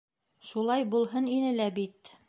[0.47, 2.17] —Шулай булһын ине лә бит...